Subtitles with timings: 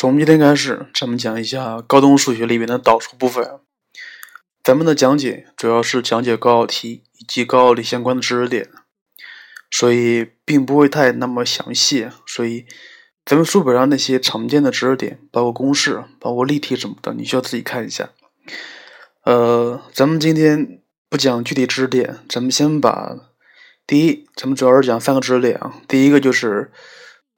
[0.00, 3.60] 从今天开始，咱们讲一下高中数学里面的导数部分。
[4.64, 8.70] 咱们的讲解主要是讲解高考题以及高考题相关的知识点，
[9.70, 12.08] 所以并不会太那么详细。
[12.26, 12.64] 所以，
[13.26, 18.08] 咱们书本上那些常见的知识点，包括公式、包括例题什么的，你需要自己看一下。
[19.26, 20.80] 呃，咱们今天
[21.10, 23.14] 不讲具体知识点，咱们先把
[23.86, 25.82] 第一，咱们主要是讲三个知识点啊。
[25.86, 26.72] 第一个就是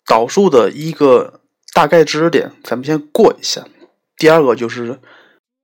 [0.06, 1.40] 导数的一个。
[1.74, 3.66] 大概知识点，咱们先过一下。
[4.18, 5.00] 第二个就是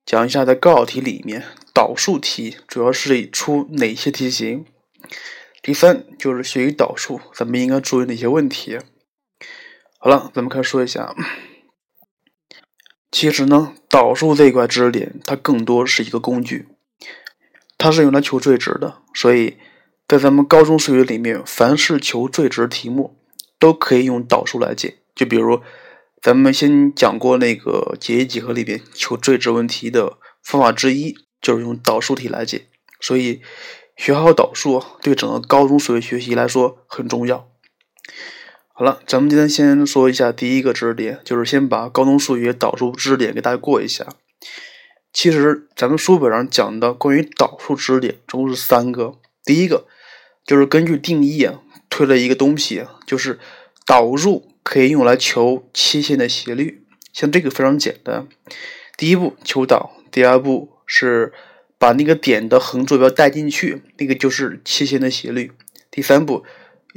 [0.07, 4.65] 讲一下在高考题里面导数题主要是出哪些题型。
[5.63, 8.79] 第三就是学习导数，咱们应该注意哪些问题。
[9.99, 11.15] 好了，咱们开始说一下。
[13.11, 16.69] 其实呢，导数这一块知识点，它更多是一个工具，
[17.77, 19.03] 它是用来求最值的。
[19.15, 19.59] 所以
[20.09, 23.15] 在咱们高中数学里面，凡是求最值题目，
[23.59, 24.97] 都可以用导数来解。
[25.15, 25.61] 就比如。
[26.21, 32.67] 咱们先讲过那个解析几何里边求最值问题的方法之一，就是用导数题来解。
[33.01, 33.41] 所以
[33.97, 37.49] 学好导数对整个高中数学学习来说很重要。
[38.73, 44.05] 好了，咱们今天先说一下第一个知识点，就是先把高中数学导数知识点给大家过一下。
[45.13, 49.19] 其实咱们书本上讲的关于导数知识点总共是三个。
[49.45, 49.87] 第一个
[50.45, 53.39] 就是根据定义啊推了一个东西，就是
[53.87, 54.58] 导数。
[54.69, 56.83] 可以用来求切线的斜率，
[57.15, 58.29] 像这个非常简单。
[58.99, 61.33] 第一步求导，第二步是
[61.79, 65.53] 把那个点的横坐标带进去，那个就是切线的斜率。
[65.91, 66.45] 第三步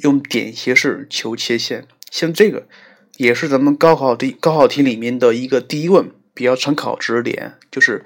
[0.04, 2.68] 用点斜式求切线，像这个
[3.16, 8.04] 也是咱们高考题高考题里面的一个第一问，比较常考知识点，就是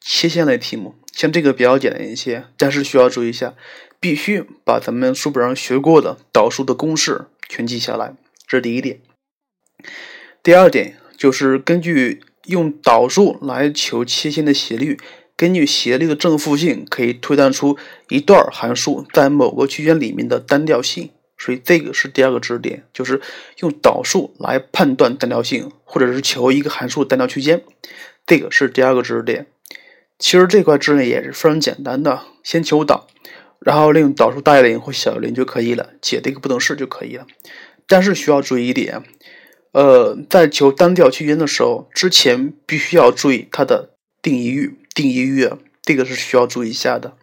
[0.00, 0.94] 切线类题目。
[1.12, 3.54] 像这个比较简单一些，但是需要注意一下，
[4.00, 8.14] 必须把咱们书本上学过的导数的公式全记下来。
[8.54, 9.00] 这是第一点，
[10.40, 14.96] 第二点就是根据用导数来求切线的斜率，
[15.36, 17.76] 根据斜率的正负性，可以推断出
[18.10, 21.10] 一段函数在某个区间里面的单调性。
[21.36, 23.20] 所以这个是第二个知识点，就是
[23.58, 27.60] 用导数来判断单调性，或者是求一个函数单调区间。
[28.24, 29.48] 这个是第二个知识点。
[30.20, 33.08] 其实这块知识点也是非常简单的，先求导，
[33.58, 37.26] 然后利用导数大于零或小于零就可以了，解这个不等式就可以了。
[37.86, 39.02] 但是需要注意一点，
[39.72, 43.90] 呃，在求单调区间的时候，之前必须要注意它的
[44.22, 45.50] 定义域，定义域
[45.82, 47.14] 这个是需要注意一下的。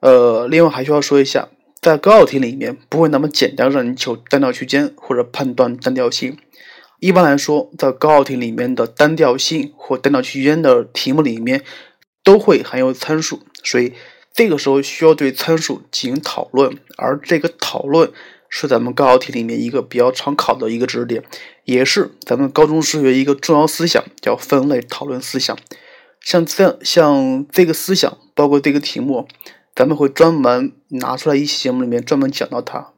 [0.00, 1.48] 呃，另外还需要说一下，
[1.80, 6.36] 在高考题里面不会那么简单让你求单调区间或者判断单调性。
[7.00, 11.64] 一般来说，在高考题里面的单调性或单调区间的题目里面
[12.22, 13.94] 都会含有参数，所以
[14.34, 18.12] 这个时候需要对参数进行讨论，而这个讨论。
[18.54, 21.24] 是咱们高考题里面一个比较常考的一个知识点，
[21.64, 25.56] 也是咱们高中数学一个重要思想，叫分类讨论思想。
[26.20, 29.26] 像这样像这个思想，包括这个题目，
[29.74, 32.92] 咱们会专门拿出来一期节目里面专门讲到它。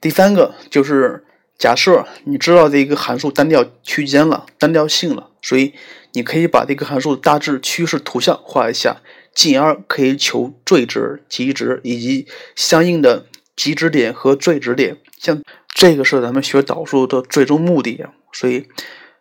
[0.00, 1.26] 第三个就是
[1.58, 5.74] 假设你知道这个函数单调区间了，单调性了，所以
[6.12, 9.02] 你可以把这个函数大致趋势图像画一下，
[9.34, 12.26] 进而可以求最值、极值以及
[12.56, 13.26] 相应的。
[13.54, 15.42] 极值点和最值点，像
[15.74, 18.66] 这个是咱们学导数的最终目的，所以，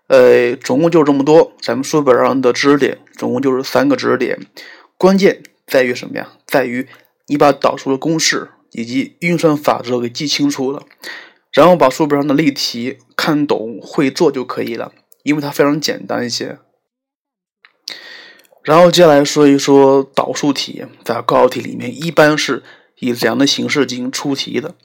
[0.07, 1.53] 呃，总共就这么多。
[1.61, 4.39] 咱们书本上的知识点总共就是三个知识点，
[4.97, 6.33] 关键在于什么呀？
[6.45, 6.87] 在于
[7.27, 10.83] 你把导数的公式以及运算法则给记清楚了，
[11.51, 14.93] 然后把书本上的例题看懂会做就可以了，
[15.23, 16.57] 因为它非常简单一些。
[18.63, 22.63] 然后接下来说一说导数题，在高考题里面一般是。
[23.01, 24.75] 以这样的形式进行出题的？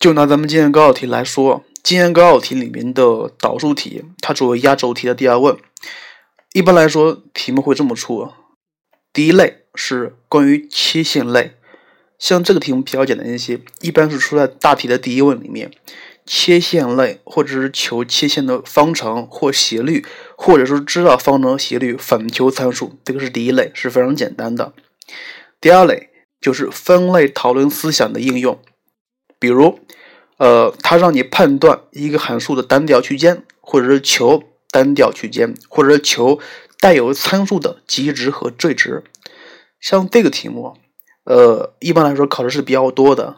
[0.00, 5.56] 就拿咱们今年高考题来说，今年高考题里面的导数题，它作为压轴题的第二问，
[6.52, 8.30] 一般来说题目会这么出：
[9.12, 11.52] 第一类是关于切线类，
[12.18, 15.70] 像这个题目比较简单一些，一般是出在大题的第一问里面。
[16.24, 20.04] 切线类或者是求切线的方程或斜率，
[20.36, 24.72] 或者说知道方程斜率反求参数，这个是第一类，是非常简单的。
[25.60, 26.07] 第二类。
[26.40, 28.60] 就是分类讨论思想的应用，
[29.38, 29.80] 比如，
[30.36, 36.38] 呃，它让你判断一个函数的单调区间，或者是求单调区间，或者是求
[36.78, 39.02] 带有参数的极值和最值。
[39.80, 40.76] 像这个题目，
[41.24, 43.36] 呃，一般来说考的是比较多的，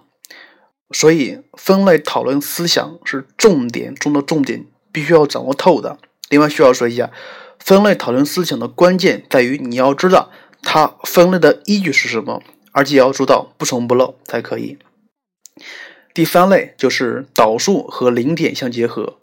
[0.90, 5.98] 所以分类讨论思想是重点中的重点，必须要掌握透的。
[6.28, 7.10] 另外需要说一下，
[7.58, 10.30] 分类讨论思想的关键在于你要知道
[10.62, 12.42] 它分类的依据是什么。
[12.72, 14.78] 而且也要做到不重不漏才可以。
[16.12, 19.18] 第三类就是导数和零点相结合，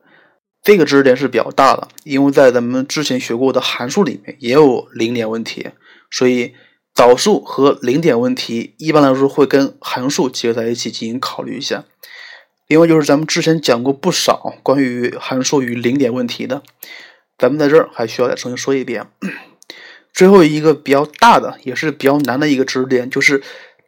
[0.64, 5.68] 这个知识点是比较大的，因为在咱们之前学过的函数里面也有零点问题，
[6.10, 6.54] 所以
[6.96, 11.84] 导数和零点问题一般来说会跟函数结合在一起进行考虑一下。
[12.68, 16.64] 另外就是咱们之前讲过不少关于函数与零点问题的，
[17.38, 19.08] 咱们在这儿还需要再重新说一遍。
[20.13, 23.42] 最后一个比较大的也是比较难的一个知识点，就是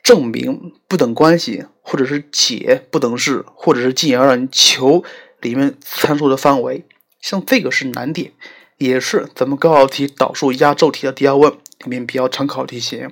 [0.04, 5.04] 证明不等关系，或者是解不等式，或者是进而让你求。
[5.42, 6.84] 里面参数的范围，
[7.22, 8.34] 像这个是难点，
[8.78, 13.10] 也是咱们高考题导数压轴题的第二问里面比较常考题型。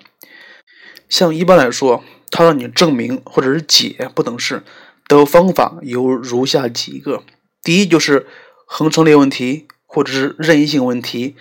[1.08, 4.62] 像一般来说，它让你证明或者是解不等式
[5.08, 7.24] 的方法有如下几个：
[7.64, 8.28] 第一就是
[8.66, 11.38] 恒成列问题或者是任意性问题，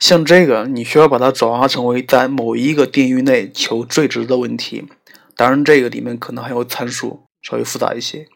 [0.00, 4.88] 像这个你需要把它转化成为在某一个定域内求最值的问题。
[5.36, 8.26] 当然，这个里面可能还有参数，稍微复杂一些。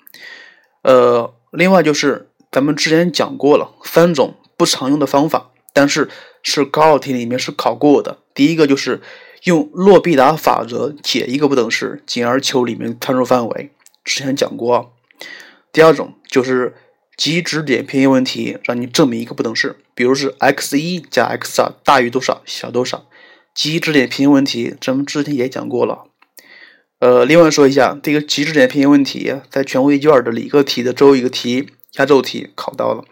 [0.82, 1.34] 呃。
[1.56, 6.10] 另外就是咱们之前讲过了三种不常用的方法，但是
[6.42, 8.18] 是高考题里面是考过的。
[8.34, 9.00] 第一个就是
[9.44, 13.70] 用洛必达法则解一个不等式，进而求里面参数范围，
[14.02, 14.92] 之前讲过。
[15.72, 16.74] 第二种就是
[17.16, 23.06] 极值点偏移问题，让你证明一个不等式，比如是 x 一加 x 二大于多少小多少，
[23.54, 26.06] 极值点偏移问题，咱们之前也讲过了。
[26.98, 33.04] 呃，另外说一下，这个极值点偏移问题在全国卷的理科题的最后一个题压轴题考到了，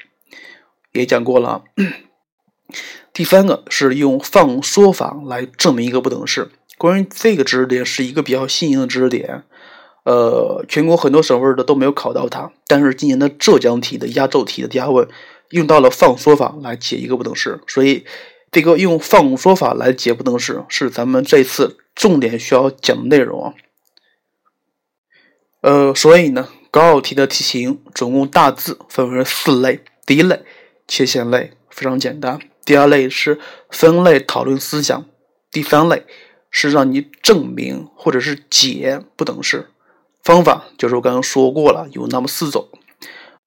[0.92, 1.64] 也讲过了。
[3.12, 6.50] 第三个是用放缩法来证明一个不等式。
[6.78, 9.44] 关于这个知识点是一个比较新颖的知识点，
[10.04, 15.08] 呃，全国很多省份的都没有考到它，但是今年的浙江题的压轴题的第二问
[15.50, 18.04] 用到了放缩法来解一个不等式，所以
[18.50, 23.54] 这个用放缩法来解不等式是咱们这次重点需要讲的内容啊。
[25.60, 29.84] 呃，所以呢，高考题的题型总共大致分为四类。
[30.04, 30.42] 第一类
[30.88, 33.38] 切线类，非常简单；第二类是
[33.70, 35.04] 分类讨论思想；
[35.52, 36.04] 第三类
[36.50, 39.68] 是让你证明或者是解不等式。
[40.22, 42.68] 方法就是我刚刚说过了，有那么四种。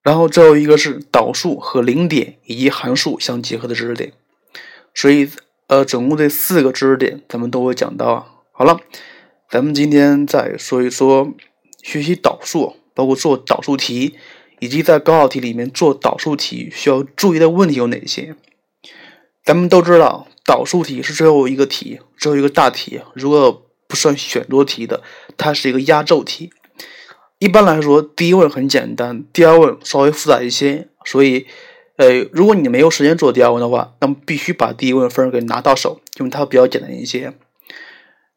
[0.03, 4.13] 然后最后一个是导数和零点以及函数相结合的知识点。
[4.93, 5.29] 所以，
[5.67, 8.27] 呃，总共这四个知识点咱们都会讲到啊。
[8.51, 8.79] 好了，
[9.49, 11.33] 咱们今天再说一说。
[11.81, 14.15] 学习导数，包括做导数题，
[14.59, 18.35] 以及在高考题里面做导数题需要注意的问题有哪些？
[19.43, 23.01] 咱们都知道，导数题是最后一个题，最后一个大题。
[23.13, 25.03] 如果不算选择题的，
[25.37, 26.51] 它是一个压轴题。
[27.39, 30.87] 一般来说，第一问很简单，第二问稍微复杂一些。
[31.05, 31.45] 所以，
[31.97, 37.33] 呃，如果你没有时间做第二问的话，那么必须把第一问分给拿到手，因为它比较简单一些。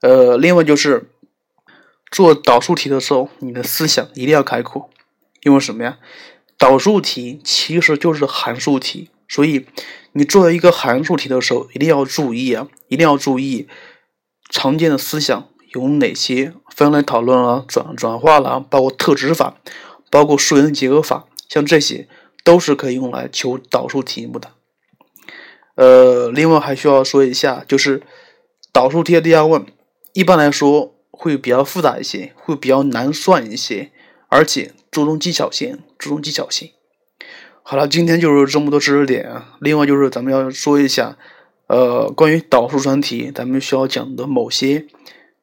[0.01, 1.11] 呃，另外就是。
[2.11, 4.89] 做导数题的时候，你的思想一定要开阔，
[5.43, 5.99] 因为什么呀？
[6.57, 9.67] 导数题其实就是函数题，所以
[10.13, 13.69] 你做一个函数题的时候，一定要注意啊，一定要注意
[14.49, 19.57] 常见的思想有哪些，分类讨论啊，转转化了，包括特指法，
[20.11, 22.09] 包括数形结合法，像这些
[22.45, 24.51] 都是可以用来求导数题目的。
[25.75, 28.03] 呃，另外还需要说一下，就是
[28.73, 29.65] 导数题的第二问，
[30.13, 30.95] 一般来说。
[31.11, 33.91] 会比较复杂一些，会比较难算一些，
[34.29, 36.71] 而且注重技巧性，注重技巧性。
[37.65, 39.57] 好了，今天就是这么多知识点啊。
[39.59, 41.19] 另外就是咱们要说一下，
[41.67, 44.87] 呃，关于导数专题，咱们需要讲的某些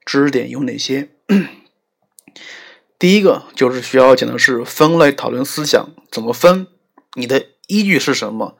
[0.06, 1.10] 知识点有哪些？
[3.00, 6.68] 第一个就是需要讲的是分类讨论思想，怎么分？
[7.16, 8.56] 你的依据是什么？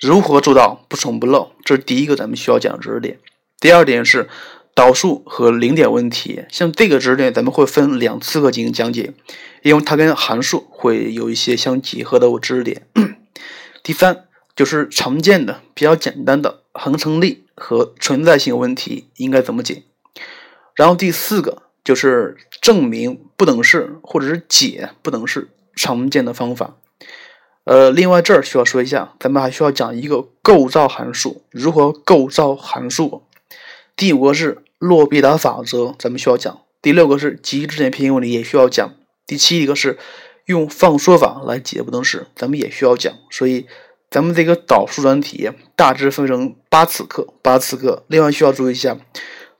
[0.00, 1.52] 如何做到不重不漏？
[1.64, 3.18] 这是第一个咱们需要讲的知识点。
[3.58, 4.28] 第二点是。
[4.76, 9.14] 导数和零点问题，像这个知识点，咱们会分两次课进行讲解，
[9.62, 12.84] 因为它跟函数会有一些相结合的知识点。
[13.84, 14.24] 第三
[14.56, 19.84] 就是常见的、比较简单的恒成立和存在性问题应该怎么解。
[20.74, 26.76] 然后第四个就是证明不等式或者是解不等式常见的方法。
[27.64, 33.22] 呃，另外这儿需要说一下，咱们还需要讲一个构造函数，如何构造函数。
[33.96, 38.90] 第五个是洛必达法则，咱们需要讲；第六个是极值点偏移问题，也需要讲；
[39.26, 39.96] 第七一个是
[40.44, 43.14] 用放缩法来解不等式，咱们也需要讲。
[43.30, 43.66] 所以，
[44.10, 48.04] 咱们这个导数专题大致分成八次课，八次课。
[48.08, 48.98] 另外需要注意一下，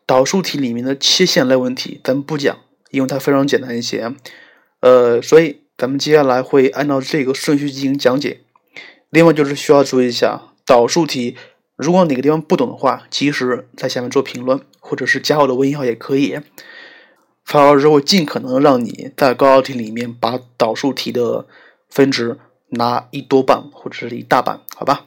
[0.06, 2.56] 导数题里面的切线类问题咱们不讲，
[2.90, 4.12] 因为它非常简单一些。
[4.80, 8.40] 呃，所以咱们接下来会按照这个顺序进行讲解。
[9.10, 11.36] 另外就是需要注意一下导数题。
[11.76, 16.38] 如果哪个地方不懂的话，及时在下面做评论，或者是加我的微信号也可以。
[17.44, 21.46] 曹老师会尽可能让你在高考题里面把导数题的
[21.88, 25.06] 分值拿一多半或者是一大半，好吧？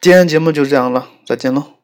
[0.00, 1.72] 今天节目就这样了，再见喽。